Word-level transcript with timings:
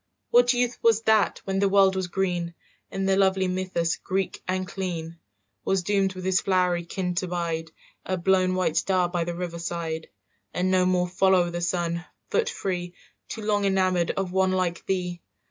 "What 0.31 0.51
youth 0.51 0.79
was 0.81 1.03
that, 1.03 1.41
when 1.45 1.59
the 1.59 1.69
world 1.69 1.95
was 1.95 2.07
green, 2.07 2.55
In 2.89 3.05
the 3.05 3.15
lovely 3.15 3.47
mythus 3.47 3.97
Greek 3.97 4.41
and 4.47 4.67
clean, 4.67 5.19
"Was 5.63 5.83
doomed 5.83 6.15
with 6.15 6.25
his 6.25 6.41
flowery 6.41 6.85
kin 6.85 7.13
to 7.13 7.27
bide, 7.27 7.69
A 8.03 8.17
blown 8.17 8.55
white 8.55 8.77
star 8.77 9.09
by 9.09 9.25
the 9.25 9.35
river 9.35 9.59
side, 9.59 10.09
"And 10.55 10.71
no 10.71 10.87
more 10.87 11.07
follow 11.07 11.51
the 11.51 11.61
sun, 11.61 12.03
foot 12.31 12.49
free, 12.49 12.95
Too 13.27 13.43
long 13.43 13.63
enamoured 13.63 14.09
of 14.09 14.31
one 14.31 14.53
like 14.53 14.83
thee? 14.87 15.21